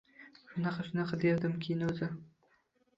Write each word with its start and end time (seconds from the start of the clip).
Shunaqa-shunaqa 0.47 1.21
devdim, 1.27 1.55
keyin 1.69 1.87
o`zi 1.95 2.13